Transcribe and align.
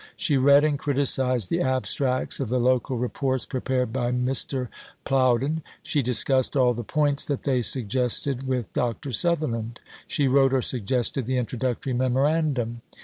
She 0.17 0.35
read 0.35 0.63
and 0.63 0.79
criticised 0.79 1.51
the 1.51 1.61
abstracts 1.61 2.39
of 2.39 2.49
the 2.49 2.57
local 2.57 2.97
reports 2.97 3.45
prepared 3.45 3.93
by 3.93 4.11
Mr. 4.11 4.67
Plowden; 5.05 5.61
she 5.83 6.01
discussed 6.01 6.57
all 6.57 6.73
the 6.73 6.83
points 6.83 7.23
that 7.25 7.43
they 7.43 7.61
suggested 7.61 8.47
with 8.47 8.73
Dr. 8.73 9.11
Sutherland; 9.11 9.79
she 10.07 10.27
wrote, 10.27 10.53
or 10.55 10.63
suggested, 10.63 11.27
the 11.27 11.37
introductory 11.37 11.93
memorandum. 11.93 12.81